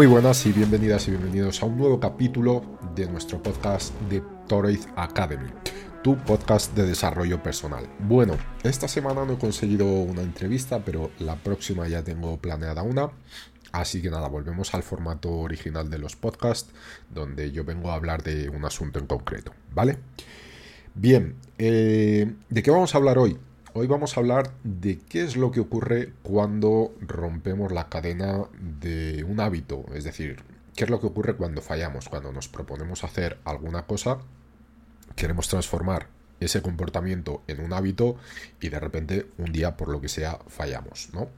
[0.00, 2.64] Muy buenas y bienvenidas y bienvenidos a un nuevo capítulo
[2.94, 5.50] de nuestro podcast de Toroid Academy,
[6.02, 7.86] tu podcast de desarrollo personal.
[7.98, 13.10] Bueno, esta semana no he conseguido una entrevista, pero la próxima ya tengo planeada una.
[13.72, 16.72] Así que nada, volvemos al formato original de los podcasts,
[17.10, 19.98] donde yo vengo a hablar de un asunto en concreto, ¿vale?
[20.94, 23.36] Bien, eh, ¿de qué vamos a hablar hoy?
[23.72, 29.22] Hoy vamos a hablar de qué es lo que ocurre cuando rompemos la cadena de
[29.22, 30.42] un hábito, es decir,
[30.74, 34.18] qué es lo que ocurre cuando fallamos, cuando nos proponemos hacer alguna cosa,
[35.14, 36.08] queremos transformar
[36.40, 38.16] ese comportamiento en un hábito
[38.60, 41.28] y de repente un día por lo que sea fallamos, ¿no?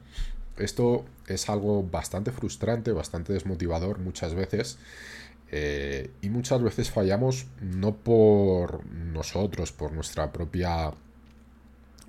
[0.57, 4.79] Esto es algo bastante frustrante, bastante desmotivador muchas veces
[5.51, 10.93] eh, y muchas veces fallamos no por nosotros, por nuestra propia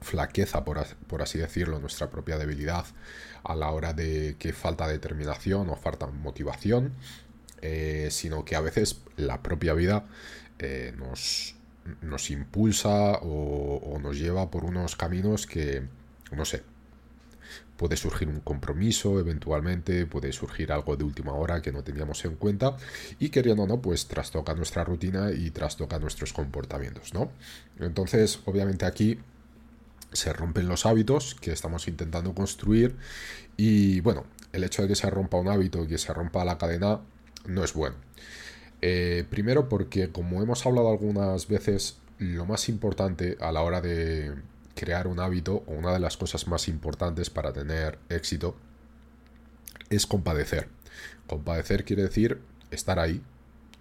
[0.05, 2.85] flaqueza, por, así decirlo, nuestra propia debilidad
[3.43, 6.93] a la hora de que falta determinación o falta motivación,
[7.63, 10.07] eh, sino que a veces la propia vida
[10.59, 11.57] eh, nos,
[12.03, 15.83] nos, impulsa o, o, nos lleva por unos caminos que,
[16.31, 16.63] no sé,
[17.77, 22.37] puede surgir un compromiso eventualmente, puede surgir algo de última hora que no teníamos en
[22.37, 22.77] cuenta
[23.19, 27.31] y queriendo o no, pues trastoca nuestra rutina y trastoca nuestros comportamientos, ¿no?
[27.81, 29.19] Entonces, obviamente aquí
[30.15, 32.97] se rompen los hábitos que estamos intentando construir
[33.57, 36.59] y bueno, el hecho de que se rompa un hábito y que se rompa la
[36.59, 37.01] cadena
[37.47, 37.97] no es bueno.
[38.81, 44.35] Eh, primero porque como hemos hablado algunas veces, lo más importante a la hora de
[44.75, 48.57] crear un hábito o una de las cosas más importantes para tener éxito
[49.91, 50.69] es compadecer.
[51.27, 53.23] Compadecer quiere decir estar ahí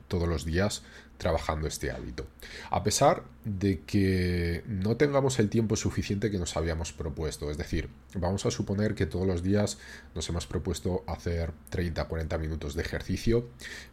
[0.08, 0.84] todos los días
[1.18, 2.28] trabajando este hábito.
[2.70, 7.90] A pesar de que no tengamos el tiempo suficiente que nos habíamos propuesto, es decir,
[8.16, 9.78] vamos a suponer que todos los días
[10.16, 13.48] nos hemos propuesto hacer 30-40 minutos de ejercicio,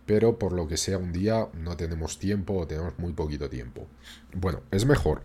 [0.06, 3.86] pero por lo que sea un día no tenemos tiempo o tenemos muy poquito tiempo.
[4.34, 5.22] Bueno, es mejor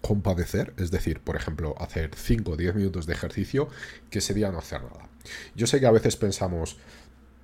[0.00, 3.68] compadecer, es decir, por ejemplo, hacer 5 o 10 minutos de ejercicio,
[4.10, 5.08] que ese día no hacer nada.
[5.54, 6.78] Yo sé que a veces pensamos,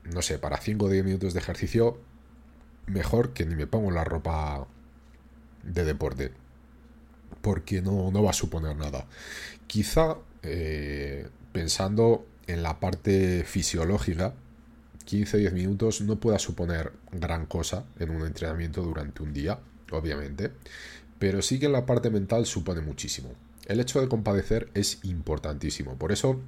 [0.04, 1.98] no sé, para 5 o 10 minutos de ejercicio
[2.86, 4.66] mejor que ni me pongo la ropa
[5.62, 6.32] de deporte.
[7.40, 9.06] Porque no, no va a suponer nada.
[9.66, 14.34] Quizá eh, pensando en la parte fisiológica,
[15.06, 19.58] 15-10 minutos no pueda suponer gran cosa en un entrenamiento durante un día,
[19.90, 20.50] obviamente,
[21.18, 23.30] pero sí que en la parte mental supone muchísimo.
[23.66, 26.40] El hecho de compadecer es importantísimo, por eso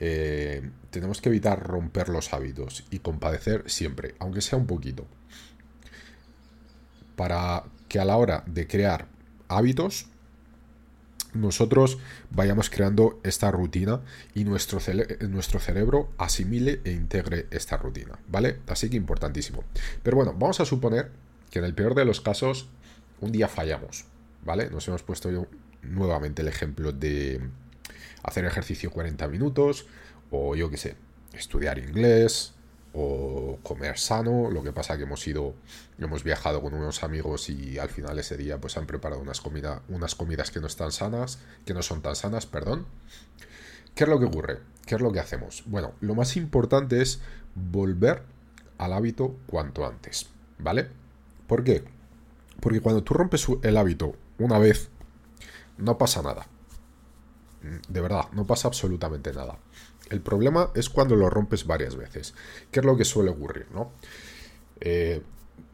[0.00, 5.06] eh, tenemos que evitar romper los hábitos y compadecer siempre, aunque sea un poquito
[7.20, 9.06] para que a la hora de crear
[9.48, 10.06] hábitos
[11.34, 11.98] nosotros
[12.30, 14.00] vayamos creando esta rutina
[14.34, 14.78] y nuestro,
[15.28, 18.60] nuestro, cerebro asimile e integre esta rutina, ¿vale?
[18.68, 19.64] Así que importantísimo.
[20.02, 21.10] Pero bueno, vamos a suponer
[21.50, 22.70] que en el peor de los casos
[23.20, 24.06] un día fallamos,
[24.42, 24.70] ¿vale?
[24.70, 25.46] Nos hemos puesto yo
[25.82, 27.38] nuevamente el ejemplo de
[28.22, 29.84] hacer ejercicio 40 minutos
[30.30, 30.96] o yo qué sé,
[31.34, 32.54] estudiar inglés,
[32.92, 34.50] o comer sano.
[34.50, 35.54] Lo que pasa que hemos ido,
[35.98, 39.42] hemos viajado con unos amigos y al final ese día pues han preparado unas,
[39.88, 42.86] unas comidas que no están sanas, que no son tan sanas, perdón.
[43.94, 44.58] ¿Qué es lo que ocurre?
[44.86, 45.64] ¿Qué es lo que hacemos?
[45.66, 47.20] Bueno, lo más importante es
[47.54, 48.22] volver
[48.78, 50.28] al hábito cuanto antes,
[50.58, 50.88] ¿vale?
[51.46, 51.84] ¿Por qué?
[52.60, 54.88] Porque cuando tú rompes el hábito una vez,
[55.78, 56.46] no pasa nada.
[57.88, 59.58] De verdad, no pasa absolutamente nada.
[60.10, 62.34] El problema es cuando lo rompes varias veces,
[62.70, 63.92] que es lo que suele ocurrir, ¿no?
[64.80, 65.22] Eh,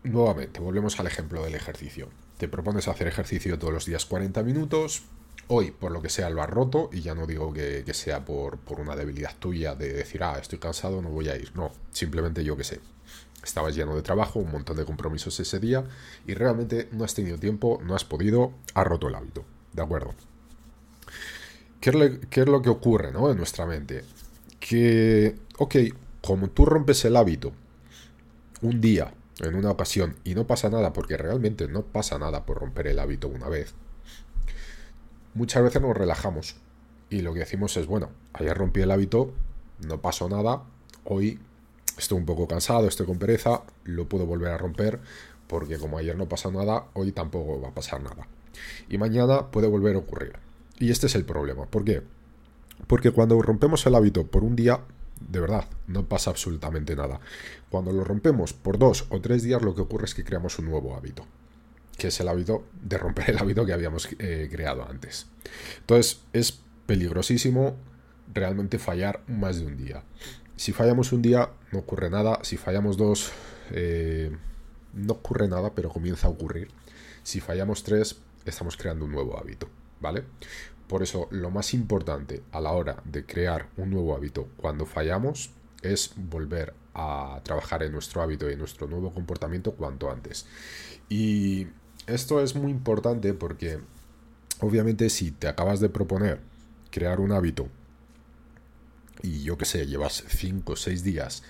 [0.05, 2.11] nuevamente, volvemos al ejemplo del ejercicio.
[2.37, 5.05] Te propones hacer ejercicio todos los días 40 minutos.
[5.49, 8.59] Hoy, por lo que sea, lo has roto y ya no digo que, sea por,
[8.59, 11.53] por, una debilidad tuya de decir, ah, estoy cansado, no voy a ir.
[11.55, 12.81] No, simplemente yo que sé.
[13.43, 15.85] Estabas lleno de trabajo, un montón de compromisos ese día
[16.27, 19.45] y realmente no has tenido tiempo, no has podido, has roto el hábito.
[19.73, 20.15] ¿De acuerdo?
[21.81, 23.31] ¿qué es, lo, que ocurre ¿no?
[23.31, 24.03] en nuestra mente?
[24.69, 25.77] Que, ok,
[26.23, 27.53] como tú rompes el hábito
[28.63, 32.59] un día, en una ocasión, y no pasa nada, porque realmente no pasa nada por
[32.59, 33.75] romper el hábito una vez,
[35.35, 36.57] muchas veces nos relajamos
[37.11, 39.33] y lo que decimos es, bueno, ayer rompí el hábito,
[39.87, 40.63] no pasó nada,
[41.05, 41.39] hoy
[41.97, 45.01] estoy un poco cansado, estoy con pereza, lo puedo volver a romper,
[45.47, 48.27] porque como ayer no pasó nada, hoy tampoco va a pasar nada.
[48.89, 50.33] Y mañana puede volver a ocurrir.
[50.79, 51.67] Y este es el problema.
[51.67, 52.03] ¿Por qué?
[52.87, 54.81] Porque cuando rompemos el hábito por un día,
[55.21, 57.21] de verdad, no pasa absolutamente nada.
[57.71, 60.67] Cuando lo rompemos por dos o tres días, lo que ocurre es que creamos un
[60.67, 61.27] nuevo hábito,
[61.97, 65.27] que es el hábito de romper el hábito que habíamos eh, creado antes.
[65.81, 67.77] Entonces, es peligrosísimo
[68.33, 70.03] realmente fallar más de un día.
[70.57, 72.41] Si fallamos un día, no ocurre nada.
[72.43, 73.33] Si fallamos dos,
[73.73, 74.35] eh,
[74.95, 76.69] no ocurre nada, pero comienza a ocurrir.
[77.23, 79.69] Si fallamos tres, estamos creando un nuevo hábito,
[80.01, 80.25] ¿vale?
[80.89, 85.51] Por eso, lo más importante a la hora de crear un nuevo hábito cuando fallamos
[85.83, 90.47] es volver a trabajar en nuestro hábito y en nuestro nuevo comportamiento cuanto antes.
[91.09, 91.67] Y
[92.07, 93.81] esto es muy importante porque,
[94.61, 96.41] obviamente, si te acabas de proponer
[96.91, 97.69] crear un hábito
[99.23, 101.43] y yo qué sé, llevas 5 o 6 días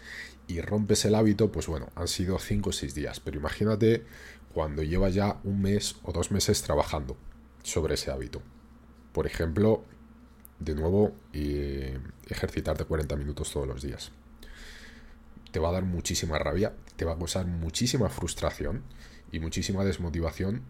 [0.49, 3.21] y rompes el hábito, pues bueno, han sido 5 o 6 días.
[3.21, 4.05] Pero imagínate
[4.55, 7.17] cuando llevas ya un mes o dos meses trabajando
[7.63, 8.41] sobre ese hábito.
[9.17, 9.83] Por ejemplo,
[10.59, 14.13] de nuevo, ejercitarte 40 minutos todos los días.
[15.53, 18.83] Te va a dar muchísima rabia, te va a causar muchísima frustración
[19.33, 20.65] y muchísima desmotivación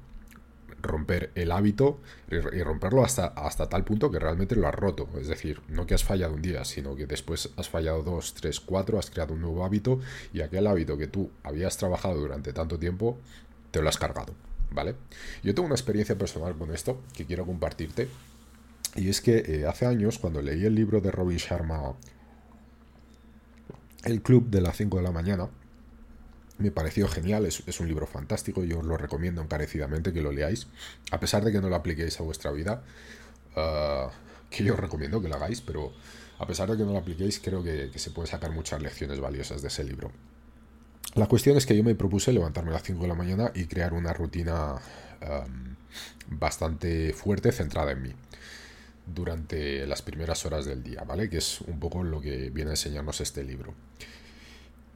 [0.81, 1.99] romper el hábito
[2.31, 5.09] y romperlo hasta, hasta tal punto que realmente lo has roto.
[5.21, 8.61] Es decir, no que has fallado un día, sino que después has fallado dos, tres,
[8.61, 9.99] cuatro, has creado un nuevo hábito
[10.33, 13.19] y aquel hábito que tú habías trabajado durante tanto tiempo,
[13.73, 14.35] te lo has cargado.
[14.71, 14.95] ¿Vale?
[15.43, 18.09] Yo tengo una experiencia personal con esto que quiero compartirte.
[18.97, 21.95] Y es que eh, hace años, cuando leí el libro de Robin Sharma,
[24.05, 25.49] El Club de las 5 de la mañana,
[26.59, 30.69] me pareció genial, es, un libro fantástico, yo os lo recomiendo encarecidamente que lo leáis,
[31.11, 32.83] a pesar de que no lo apliquéis a vuestra vida,
[33.57, 34.11] ah,
[34.49, 35.93] que yo os recomiendo que lo hagáis, pero
[36.39, 39.61] a pesar de que no lo apliquéis, creo que, se pueden sacar muchas lecciones valiosas
[39.61, 40.11] de ese libro.
[41.15, 43.67] La cuestión es que yo me propuse levantarme a las 5 de la mañana y
[43.67, 44.77] crear una rutina
[46.29, 48.15] bastante fuerte, centrada en mí,
[49.07, 51.31] durante las primeras horas del día, ¿vale?
[51.31, 53.75] Que es un poco lo que viene a enseñarnos este libro.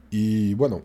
[0.09, 0.83] Y bueno,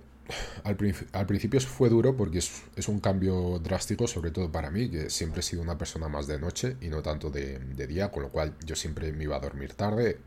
[0.64, 5.40] al, principio fue duro porque es, un cambio drástico, sobre todo para mí, que siempre
[5.40, 8.54] he sido una persona más de noche y no tanto de, día, con lo cual
[8.64, 10.18] yo siempre me iba a dormir tarde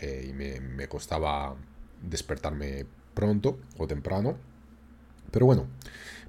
[0.00, 1.56] eh, y me, costaba
[2.02, 4.36] despertarme pronto o temprano.
[5.30, 5.66] Pero bueno,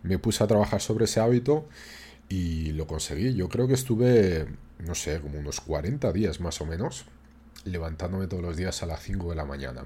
[0.04, 1.68] me puse a trabajar sobre ese hábito
[2.28, 3.34] y lo conseguí.
[3.34, 4.48] Yo creo que estuve,
[4.80, 7.06] no sé, como unos 40 días más o menos,
[7.66, 9.86] levantándome todos los días a las 5 de la mañana.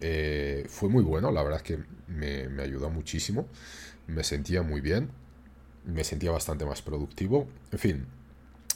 [0.00, 3.48] Eh, fue muy bueno, la verdad que me, ayudó muchísimo,
[4.06, 5.10] me sentía muy bien,
[5.84, 8.06] me sentía bastante más productivo, en fin,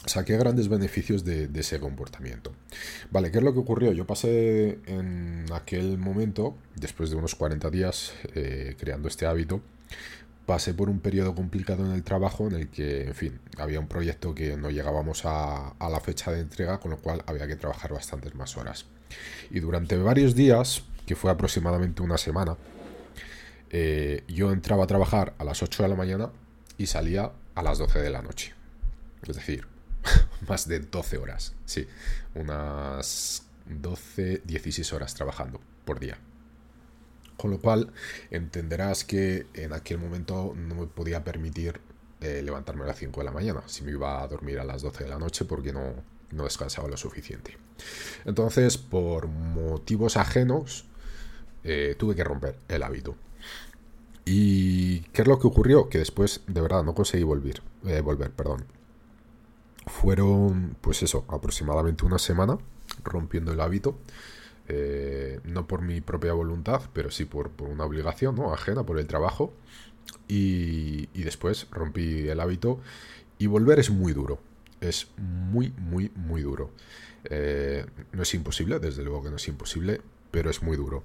[0.05, 2.53] saqué grandes beneficios de, ese comportamiento.
[3.11, 3.91] Vale, ¿qué es lo que ocurrió?
[3.91, 9.61] Yo pasé en aquel momento, después de unos 40 días eh, creando este hábito,
[10.51, 13.87] pasé por un periodo complicado en el trabajo en el que, en fin, había un
[13.87, 17.93] proyecto que no llegábamos a, la fecha de entrega, con lo cual había que trabajar
[17.93, 18.85] bastantes más horas.
[19.49, 22.57] Y durante varios días que fue aproximadamente una semana,
[23.69, 26.31] eh, yo entraba a trabajar a las 8 de la mañana
[26.77, 28.53] y salía a las 12 de la noche.
[29.25, 29.65] Es decir,
[30.49, 31.53] más de 12 horas.
[31.63, 31.87] Sí,
[32.35, 36.17] unas 12, 16 horas trabajando por día.
[37.41, 37.91] Con lo cual
[38.29, 41.81] entenderás que en aquel momento no me podía permitir
[42.19, 44.83] eh, levantarme a las 5 de la mañana, si me iba a dormir a las
[44.83, 45.95] 12 de la noche porque no,
[46.29, 47.57] no descansaba lo suficiente.
[48.25, 50.85] Entonces, por motivos ajenos,
[51.63, 53.15] eh, tuve que romper el hábito.
[54.23, 55.89] ¿Y qué es lo que ocurrió?
[55.89, 57.63] Que después, de verdad, no conseguí volver.
[57.87, 58.65] Eh, volver, perdón.
[59.87, 62.59] Fueron, pues eso, aproximadamente una semana
[63.03, 63.97] rompiendo el hábito.
[64.73, 68.53] Eh, no por mi propia voluntad, pero sí por, una obligación ¿no?
[68.53, 69.51] ajena, por el trabajo.
[70.29, 72.79] Y, después rompí el hábito.
[73.37, 74.39] Y volver es muy duro.
[74.79, 76.71] Es muy, muy, muy duro.
[78.13, 79.99] no es imposible, desde luego que no es imposible,
[80.31, 81.03] pero es muy duro.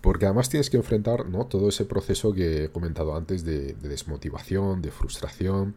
[0.00, 1.46] Porque además tienes que enfrentar ¿no?
[1.46, 5.76] todo ese proceso que he comentado antes de, desmotivación, de frustración,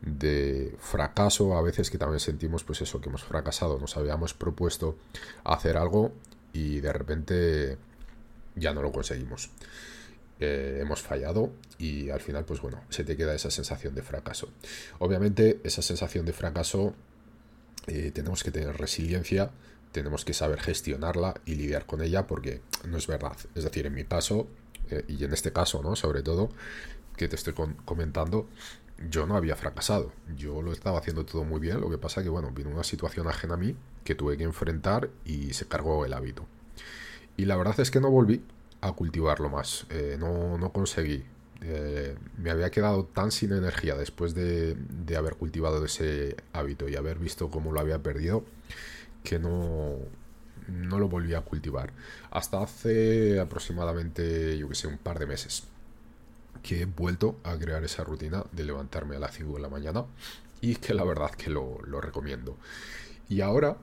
[0.00, 4.96] de fracaso, a veces que también sentimos pues eso, que hemos fracasado, nos habíamos propuesto
[5.44, 6.12] hacer algo
[6.56, 7.76] y de repente
[8.54, 9.50] ya no lo conseguimos.
[10.40, 14.48] Eh, hemos fallado y al final pues bueno, se te queda esa sensación de fracaso.
[14.98, 16.94] Obviamente esa sensación de fracaso
[17.86, 19.50] eh, tenemos que tener resiliencia,
[19.92, 23.36] tenemos que saber gestionarla y lidiar con ella porque no es verdad.
[23.54, 24.48] Es decir, en mi caso,
[24.90, 25.94] eh, y en este caso, ¿no?
[25.94, 26.48] Sobre todo,
[27.16, 28.48] que te estoy comentando,
[29.10, 30.12] yo no había fracasado.
[30.36, 31.80] Yo lo estaba haciendo todo muy bien.
[31.80, 35.10] Lo que pasa que, bueno, vino una situación ajena a mí que tuve que enfrentar
[35.24, 36.46] y se cargó el hábito.
[37.36, 38.42] Y la verdad es que no volví
[38.80, 39.86] a cultivarlo más.
[39.90, 41.24] Eh, no, no, conseguí.
[41.62, 46.96] Eh, me había quedado tan sin energía después de, de, haber cultivado ese hábito y
[46.96, 48.44] haber visto cómo lo había perdido
[49.24, 49.96] que no,
[50.68, 51.92] no lo volví a cultivar.
[52.30, 55.64] Hasta hace aproximadamente, yo que sé, un par de meses
[56.62, 60.04] que he vuelto a crear esa rutina de levantarme a las 5 de la mañana
[60.60, 62.56] y que la verdad que lo, recomiendo.
[63.28, 63.76] Y ahora,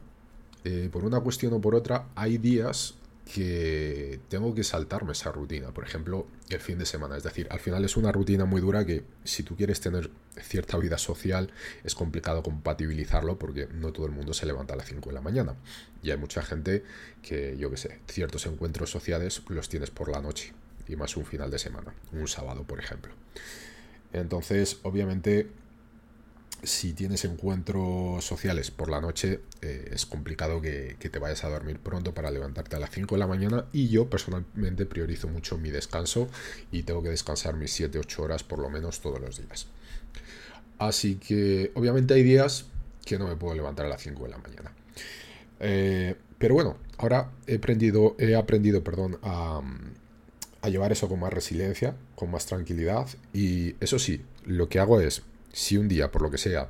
[0.64, 2.96] eh, por una cuestión o por otra, hay días
[3.32, 5.74] que tengo que saltarme esa rutina.
[5.74, 7.16] Por ejemplo, el fin de semana.
[7.16, 10.12] Es decir, al final es una rutina muy dura que si tú quieres tener
[10.42, 11.52] cierta vida social
[11.84, 15.22] es complicado compatibilizarlo porque no todo el mundo se levanta a las 5 de la
[15.22, 15.56] mañana.
[16.02, 16.84] Y hay mucha gente
[17.22, 20.54] que, yo qué sé, ciertos encuentros sociales los tienes por la noche
[20.88, 23.14] y más un final de semana, un sábado, por ejemplo.
[24.14, 25.50] Entonces, obviamente,
[26.64, 31.80] si tienes encuentros sociales por la noche, eh, es complicado que, te vayas a dormir
[31.80, 33.66] pronto para levantarte a las 5 de la mañana.
[33.74, 36.30] Y yo personalmente priorizo mucho mi descanso
[36.72, 39.68] y tengo que descansar mis 7-8 horas por lo menos todos los días.
[40.80, 42.66] Así que obviamente hay días
[43.06, 44.72] que no me puedo levantar a las 5 de la mañana.
[45.60, 49.62] Eh, pero bueno, ahora he aprendido, he aprendido perdón, a,
[50.64, 53.08] a llevar eso con más resiliencia, con más tranquilidad.
[53.34, 56.70] Y eso sí, lo que hago es si un día, por lo que sea,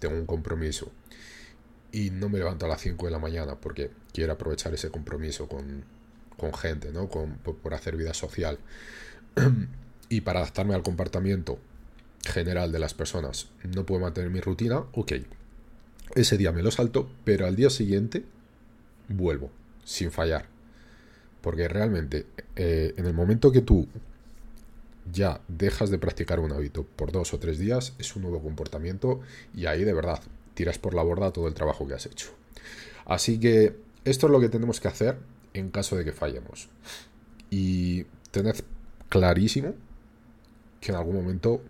[0.00, 0.90] tengo un compromiso
[1.92, 5.46] y no me levanto a las 5 de la mañana porque quiero aprovechar ese compromiso
[5.46, 5.84] con,
[6.54, 7.08] gente, ¿no?
[7.08, 8.58] Con, por, hacer vida social
[10.08, 11.60] y para adaptarme al comportamiento
[12.24, 15.12] general de las personas, no puedo mantener mi rutina, ok.
[16.16, 18.24] Ese día me lo salto, pero al día siguiente
[19.06, 19.52] vuelvo,
[19.84, 20.46] sin fallar.
[21.42, 23.86] Porque realmente, eh, en el momento que tú
[25.12, 29.20] ya dejas de practicar un hábito por dos o tres días, es un nuevo comportamiento
[29.54, 30.20] y ahí de verdad
[30.54, 32.28] tiras por la borda todo el trabajo que has hecho.
[33.04, 35.18] Así que esto es lo que tenemos que hacer
[35.54, 36.68] en caso de que fallemos.
[37.50, 38.56] Y tened
[39.08, 39.74] clarísimo
[40.80, 41.62] que en algún momento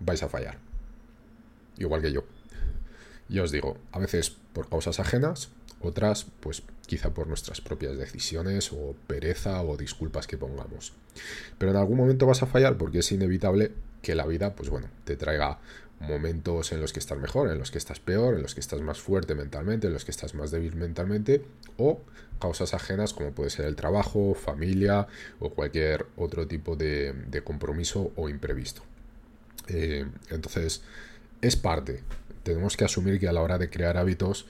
[0.00, 0.58] vais a fallar.
[1.78, 2.24] Igual que yo.
[3.28, 5.50] Ya os digo, a veces por causas ajenas,
[5.82, 10.92] otras pues quizá por nuestras propias decisiones o pereza o disculpas que pongamos.
[11.58, 13.72] Pero en algún momento vas a fallar porque es inevitable
[14.02, 15.58] que la vida pues bueno, te traiga
[16.00, 18.80] momentos en los que estás mejor, en los que estás peor, en los que estás
[18.80, 21.44] más fuerte mentalmente, en los que estás más débil mentalmente
[21.76, 22.00] o
[22.40, 25.06] causas ajenas como puede ser el trabajo, familia
[25.38, 28.82] o cualquier otro tipo de, compromiso o imprevisto.
[29.68, 30.82] Eh, entonces,
[31.40, 32.02] es parte.
[32.42, 34.46] Tenemos que asumir que a la hora de crear hábitos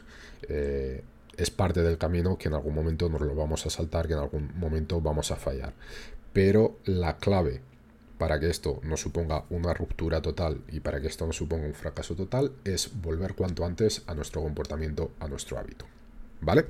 [0.48, 1.02] eh,
[1.36, 4.20] es parte del camino que en algún momento nos lo vamos a saltar, que en
[4.20, 5.74] algún momento vamos a fallar.
[6.32, 7.60] Pero la clave
[8.18, 11.74] para que esto no suponga una ruptura total y para que esto no suponga un
[11.74, 15.86] fracaso total es volver cuanto antes a nuestro comportamiento, a nuestro hábito.
[16.42, 16.66] ¿Vale?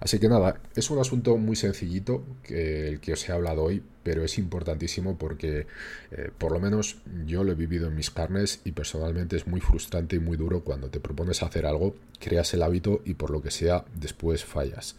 [0.00, 3.82] Así que nada, es un asunto muy sencillito que el que os he hablado hoy,
[4.04, 5.66] pero es importantísimo porque
[6.12, 9.60] eh, por lo menos yo lo he vivido en mis carnes y personalmente es muy
[9.60, 13.42] frustrante y muy duro cuando te propones hacer algo, creas el hábito y por lo
[13.42, 14.94] que sea después fallas.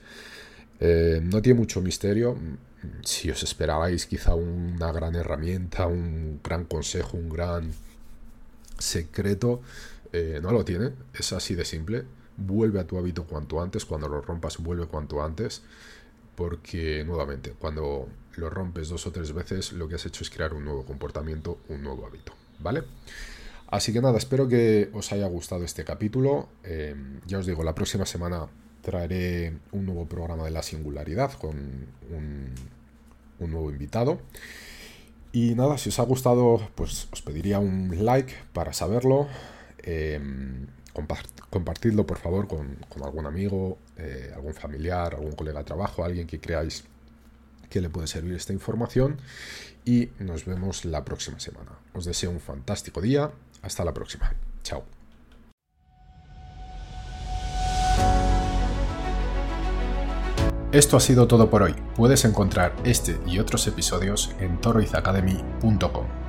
[0.81, 2.35] Eh, no tiene mucho misterio.
[3.03, 7.71] Si os esperabais quizá una gran herramienta, un gran consejo, un gran
[8.77, 9.61] secreto,
[10.11, 10.91] eh, no lo tiene.
[11.13, 12.03] Es así de simple
[12.39, 15.63] vuelve a tu hábito cuanto antes, cuando lo rompas vuelve cuanto antes,
[16.35, 20.53] porque nuevamente, cuando lo rompes dos o tres veces, lo que has hecho es crear
[20.53, 22.83] un nuevo comportamiento, un nuevo hábito, ¿vale?
[23.67, 26.49] Así que nada, espero que os haya gustado este capítulo.
[26.63, 26.95] Eh,
[27.27, 28.47] ya os digo, la próxima semana
[28.81, 31.55] traeré un nuevo programa de la singularidad con
[32.09, 32.55] un,
[33.39, 34.19] nuevo invitado.
[35.31, 39.27] Y nada, si os ha gustado, pues os pediría un like para saberlo.
[39.83, 40.19] Eh,
[41.49, 46.39] compartidlo por favor con, algún amigo, eh, algún familiar, algún colega de trabajo, alguien que
[46.39, 46.83] creáis
[47.69, 49.17] que le puede servir esta información
[49.85, 51.71] y nos vemos la próxima semana.
[51.93, 53.31] Os deseo un fantástico día.
[53.61, 54.33] Hasta la próxima.
[54.63, 54.83] Chao.
[60.71, 61.75] Esto ha sido todo por hoy.
[61.95, 66.28] Puedes encontrar este y otros episodios en toroizacademy.com.